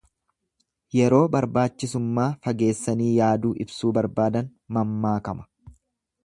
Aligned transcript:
Yeroo 0.99 1.19
barbaachisummaa 1.35 2.27
fageessanii 2.47 3.11
yaaduu 3.19 3.53
ibsuu 3.67 3.93
barbaadan 3.99 4.49
mammaakama. 4.79 5.47